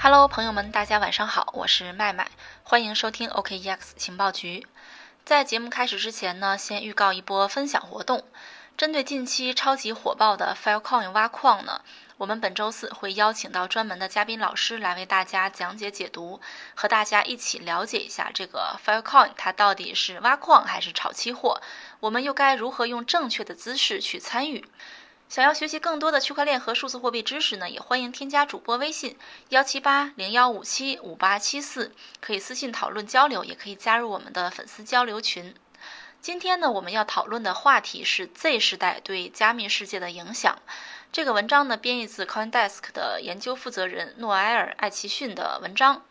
[0.00, 2.28] Hello，朋友们，大家晚上好，我是麦麦，
[2.62, 4.64] 欢迎收听 OKEX 情报局。
[5.24, 8.22] 在节目开始之前呢，先预告一波分享活动。
[8.76, 11.80] 针对近期超级火爆的 Filecoin 挖矿呢，
[12.16, 16.40] 我们本周四会邀请到专门的嘉宾老师来为大家讲解解读，
[16.76, 21.60] 和大家一起了解一下这个 Filecoin 它到底是挖矿还是炒期货，
[21.98, 24.64] 我们又该如何用正确的姿势去参与。
[25.28, 29.18] 想要学习更多的区块链和数字货币知识呢，也欢迎添加主播微信
[29.50, 35.54] 幺七八零幺五七五八七四，可以私信讨论交流，也可以加入我们的粉丝交流群。
[36.22, 40.58] 今天呢，我们要讨论的话题是 Z 时代对加密世界的影响。
[41.12, 46.02] 这个文章呢，编译自 CoinDesk 的研究负责人诺埃尔·艾奇逊的文章。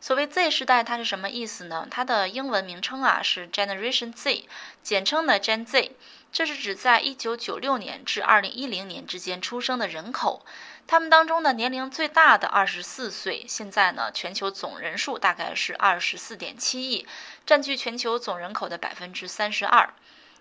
[0.00, 1.86] 所谓 Z 时代，它是什么意思呢？
[1.90, 4.48] 它的英文名称啊是 Generation Z，
[4.82, 5.92] 简称呢 Gen Z。
[6.32, 10.46] 这是指在1996年至2010年之间出生的人口，
[10.86, 17.06] 他们当中呢年龄最大的24岁，现在呢全球总人数大概是24.7亿，
[17.44, 19.88] 占据全球总人口的32%。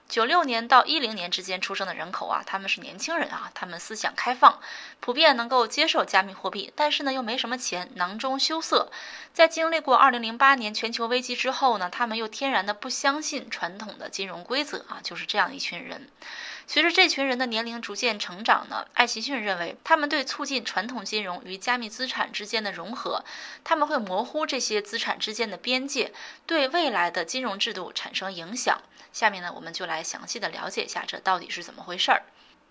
[0.09, 4.59] 九六年到一零年之间出生的人口啊，他们是年轻人啊，他们思想开放，
[4.99, 8.91] 普遍能够接受加密货币，但是呢又没什么钱，囊中羞涩。
[9.33, 16.09] 在经历过二零零八年全球危机之后呢，他们又天然的不相信传统的金融规则啊，就是这样一群人。
[16.71, 23.25] 随着这群人的年龄逐渐成长呢，艾奇逊认为他们对促进传统金融与加密资产之间的融合，
[23.63, 26.13] 他们会模糊这些资产之间的边界，
[26.45, 28.83] 对未来的金融制度产生影响。
[29.11, 32.21] 下面呢，我们就来详细的了解一下这到底是怎么回事儿。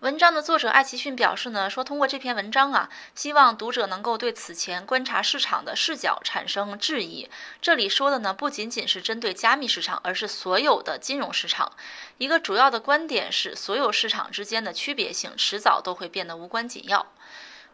[0.00, 7.28] 文章的作者艾奇逊表示呢，说通过这篇文章啊，希望读者能够对此前观察市场的视角产生质疑。
[7.60, 11.72] 这里说的呢，不仅仅是针对加密市场，而是所有的金融市场。
[12.16, 17.08] 一个主要的观点是，所有市场之间的区别性迟早都会变得无关紧要。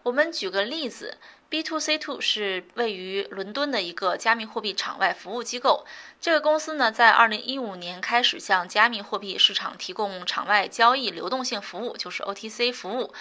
[0.02, 1.18] 我们举个例子。
[1.50, 5.86] B2C2 是位于伦敦的一个加密货币场外服务机构。
[6.20, 13.12] 这个公司呢，在2015年开始向加密货币市场提供场外交易流动性服务，就是 OTC 服务。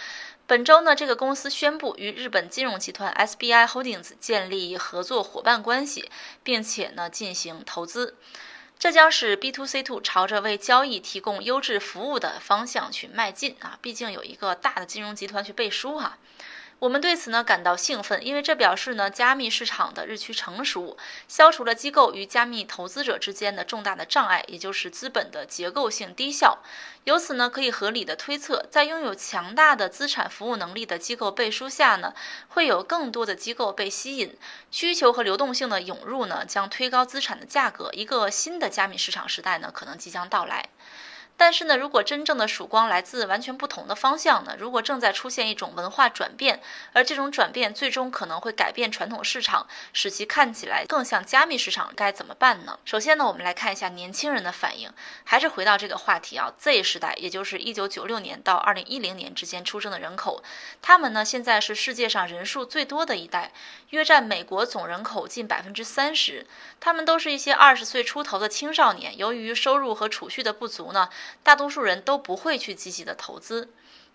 [0.47, 6.09] 本周呢，这个公司宣布与日本金融集团 SBI Holdings 建立合作伙伴关系，
[6.43, 8.17] 并且呢进行投资。
[8.79, 13.77] 这将使 B2C2 朝着为交易提供优质服务的方向去迈进啊！
[13.81, 16.17] 毕竟有一个大的金融集团去背书哈。
[16.83, 20.97] 我们对此呢感到兴奋，因为这表示呢加密市场的日趋成熟，
[21.29, 26.61] 消除了机构与加密投资者之间的重大的障碍，也就是资本的结构性低效。
[27.05, 32.13] 由此呢可以合理的推测，在拥有强大的资产服务能力的机构背书下呢，
[32.49, 34.37] 会有更多的机构被吸引，
[34.69, 40.67] 需求和流动性的涌入呢将推高资产的价格，一个新的加密市场时代呢可能即将到来。
[41.35, 44.55] 但是呢，如果真正的曙光来自完全不同的方向呢？
[44.57, 46.61] 如果正在出现一种文化转变，
[46.93, 52.79] 而这种转变最终可能会改变传统市场，使其看起来更像加密市场，该怎么办呢？
[52.85, 54.89] 首先呢，我们来看一下年轻人的反应。
[55.25, 60.43] 还是回到这个话题啊，Z 时代，也就是1996年到2010年之间出生的人口，
[60.81, 63.51] 他们呢现在是世界上人数最多的一代，
[63.89, 66.45] 约占美国总人口近百分之三十。
[66.79, 71.09] 他们都是一些二十岁出头的青少年，由于收入和储蓄的不足呢。
[71.43, 73.69] 大多数人都不会去积极的投资，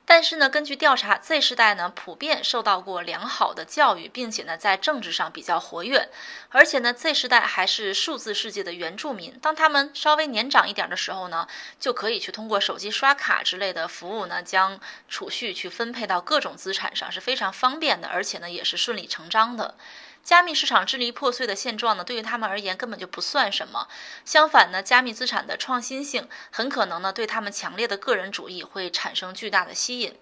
[0.05, 6.09] 但是呢，根据调查，Z 世代呢普遍受到过良好的教育，并且呢在政治上比较活跃，
[6.49, 9.39] 而且呢，Z 世代还是数字世界的原住民。
[9.43, 11.47] 当他们稍微年长一点的时候呢，
[11.79, 14.81] 就可以去通过手机刷卡之类的服务呢，将
[15.11, 19.75] 储蓄去分配到各种资产上，是非常方便的，而且呢也是顺理成章的。
[20.29, 23.89] 加密市场支离破碎的现状呢，对于他们而言根本就不算什么。
[24.27, 30.15] 相反呢，加密资产的创新性很可能呢，对他们强烈的个人主义会产生巨大的吸引。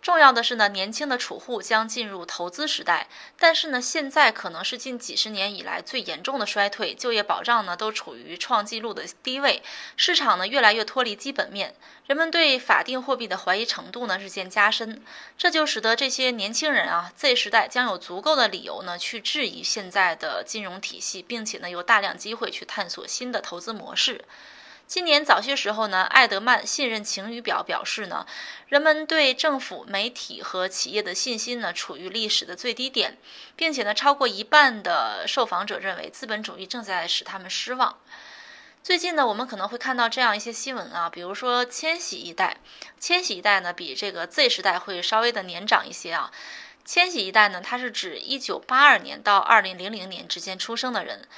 [0.00, 9.62] 重要的是呢，年轻的储户将进入投资时代，但是呢，现在可能是近几十年以来最严重的衰退，就业保障呢都处于创纪录的低位，
[9.96, 11.74] 市场呢越来越脱离基本面，
[12.06, 15.02] 人们对法定货币的怀疑程度呢日渐加深，
[15.36, 24.24] 这就使得这些年轻人啊，Z 时代将有足够的理由呢去质疑现在的金融体系，并且呢有大量机会去探索新的投资模式。
[24.88, 28.26] 今年早些时候呢，艾德曼信任晴雨表表示呢，
[28.68, 33.18] 人们对政府、媒体和企业的信心呢处于历史的最低点，
[33.54, 37.98] 并且呢，超过一半的受访者认为资本主义正在使他们失望。
[38.82, 42.56] 最近呢，我们可能会看到这样一些新闻啊，比如说千禧一代，
[42.98, 46.32] 千禧一代呢比这个 Z 时代会稍微的年长一些啊。
[46.86, 51.28] 千禧一代呢，它是指一九八二年到二零零零年之间出生的人。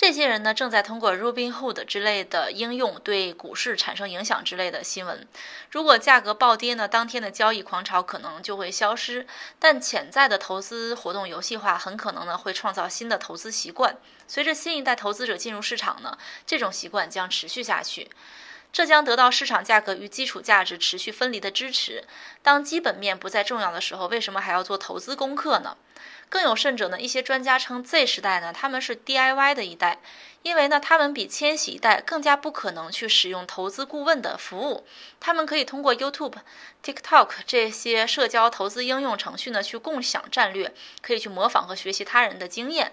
[0.00, 5.28] 这些人呢，正在通过 Robinhood 之类的应用对股市产生影响之类的新闻。
[5.70, 9.26] 如果价格暴跌呢，当天的交易狂潮可能就会消失。
[9.58, 13.94] 但潜在的投资活动游戏化很可能呢，会创造新的投资习惯。
[14.26, 18.08] 随着新一代投资者进入市场呢，这种习惯将持续下去。
[18.72, 22.04] 这将得到市场价格与基础价值持续分离的支持。
[22.42, 25.76] 当基本面不再重要的时候，为什么还要做投资功课呢？
[26.28, 29.98] 更有甚者呢，一些专家称 Z 时代呢，他们是 DIY 的一代，
[30.42, 34.86] 因为呢，他们比千禧一代更加不可能去使用投资顾问的服务。
[35.18, 36.34] 他们可以通过 YouTube、
[36.84, 40.72] TikTok 这些社交投资应用程序呢，去共享战略，
[41.02, 42.92] 可以去模仿和学习他人的经验。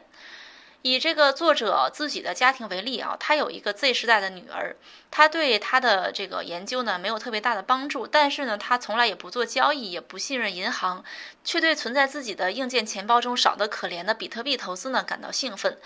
[0.83, 4.75] 以这个作者自己的家庭为例啊，他有一个 Z 时代的女儿，
[5.11, 11.03] 他对他的这个研究呢没有特别大的帮助，但是呢，他从来也不做交易，也不信任银行，
[11.43, 15.77] 却对存在自己的硬件钱包中少得可怜的比特币投资呢感到兴奋。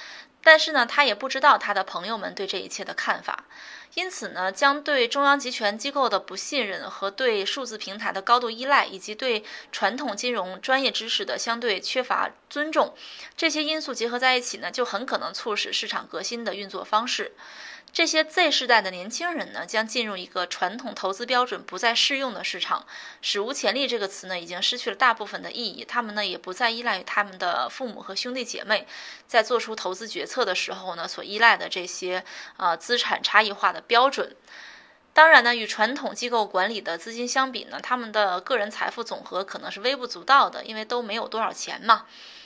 [0.44, 3.46] 但是呢，他也不知道他的朋友们对这一切的看法。
[3.94, 12.96] 因此呢，将对中央集权机构的不信任和对数字平台的高度依赖，以及对传统金融专业知识的相对缺乏尊重，
[13.36, 17.34] 这些因素结合在一起呢，就很可能促使市场革新的运作方式。
[17.94, 22.86] 这些 Z 世代的年轻人呢，将进入一个传统投资标准不再适用的市场。
[23.22, 25.84] 史无前例这个词呢，已经失去了大部分的意义。
[25.84, 28.88] 他们呢，也不再依赖于他们的父母和兄弟姐妹，
[29.28, 32.24] 在做出投资决策的时候呢，所依赖的这些
[32.56, 34.38] 呃资产差异化的标准。
[35.14, 42.06] 当然呢，与传统机构管理的资金相比呢，他们的个人财富总和可能是微不足道的，因为都没有多少钱嘛。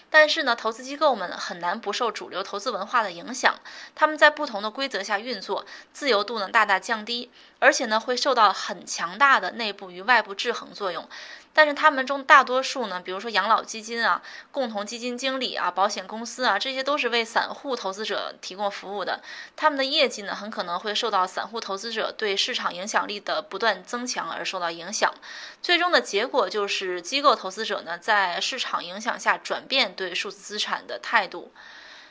[0.10, 3.56] 但是呢，投资机构们很难不受主流投资文化的影响。
[3.96, 7.30] 他们在不同的规则下运作，自由度呢大大降低，
[7.60, 11.08] 而且呢会受到很强大的内部与外部制衡作用。
[11.56, 14.22] 但是他们中大多数呢，比如说养老基金啊、
[14.52, 19.22] 共同基金经理啊、保险公司啊，这些都是为散户投资者提供服务的。
[19.56, 25.14] 他们的业绩呢，很可能会受到散户投资者对市场影响力的不断增强而受到影响。
[25.62, 31.54] 最终的结果就是机构投资者呢，在市场影响下转变对数字资产的态度。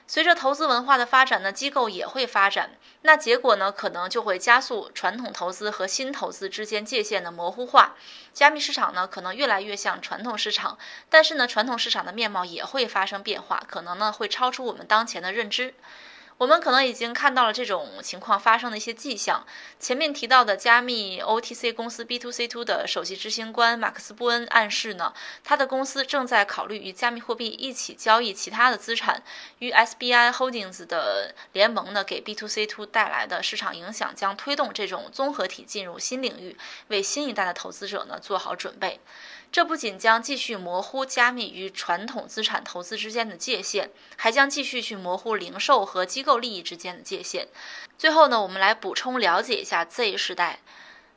[0.06, 2.70] 随着投资文化的发展呢，机构也会发展。
[3.02, 7.94] 那结果呢，可能就会加速传统投资和新投资之间界限的模糊化。
[8.32, 10.78] 加密市场呢，可能越来越像传统市场，
[11.08, 15.74] 但是呢，传统市场的面貌也会发生变化，可能呢，会超出我们当前的认知。
[16.36, 19.46] 我们可能已经看到了这种情况发生的一些迹象。
[19.78, 25.14] 前面提到的加密 OTC 公司 B2C2 的首席执行官马克思·布恩暗示呢，
[25.44, 29.22] 他的公司正在考虑与加密货币一起交易其他的资产。
[29.60, 36.56] 与 SBI Holdings 的联盟呢，给 B2C2 带来的市场影响将推动这种综合体进入新领域，
[36.88, 39.00] 为新一代的投资者呢做好准备。
[39.52, 47.46] 这不仅将继续模糊加密与传统资产投资之间的界限，还将继续去模糊零售和机构利益之间的界限。
[47.98, 50.58] 最后呢，我们来补充了解一下 Z 世代。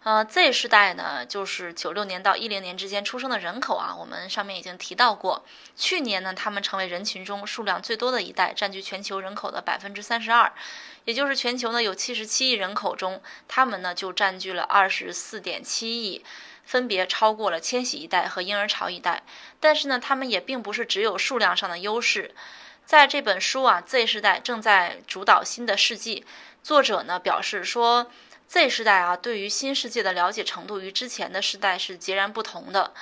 [0.03, 3.95] 呃，Z 世代呢，就是九六年到一零年之间出生的人口啊。
[3.99, 5.43] 我们上面已经提到过，
[5.75, 10.53] 去年呢，他们成为人群中数量最多的一代，占据全球人口的百分之三十二，
[11.03, 16.23] 也就是全球呢有七十七亿人口中，他们呢就占据了二十四点七亿。
[16.63, 19.23] 分别超过了千禧一代和婴儿潮一代，
[19.61, 22.35] 但是呢，他们也并不是只有数量上的优势。
[22.87, 26.25] 在这本书啊，Z 时代正在主导新的世纪。
[26.63, 28.09] 作者呢表示说
[28.47, 32.93] ，Z 时代啊，对于新世界的了解程度与之前的世代是截然不同的。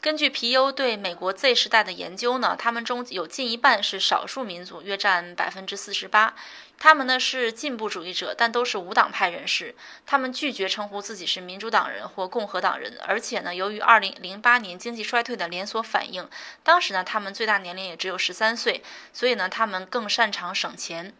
[0.00, 6.36] 根据皮尤对美国 Z 时代的研究呢，他们中有近一半是少数民族，约占百分之四十八。
[6.78, 9.74] 他们呢是进步主义者，但都是无党派人士。
[10.06, 16.28] 他们拒绝称呼自己是民主党人或共和党人，而且呢，由于二零零八年经济衰退的连锁反应，
[16.62, 21.12] 当时呢他们最大年龄也只有十三岁，所以呢他们更擅长省钱。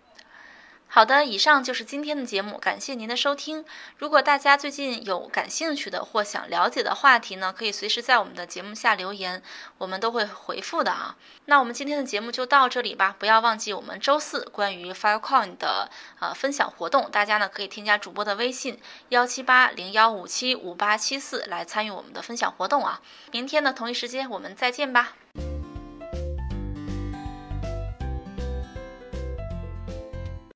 [0.91, 3.65] 好的，以上就是今天的节目，感谢您的收听。
[3.99, 9.43] 如果大家最近有感兴趣的或想了解的话题呢，可以随时在我们的节目下留言，
[9.77, 11.15] 我们都会回复的啊。
[11.45, 15.91] 那我们今天的节目就到这里吧，不要忘记我们周四关于 Filecoin 的
[16.21, 18.81] 呃分享活动，大家呢可以添加主播的微信
[19.11, 23.03] 幺七八零幺五七五八七四来参与我们的分享活动啊。
[23.31, 25.13] 明天呢同一时间我们再见吧。